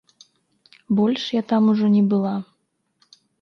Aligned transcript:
Больш 0.99 1.25
я 1.39 1.43
там 1.51 1.67
ужо 1.75 1.91
не 1.97 2.01
была. 2.15 2.33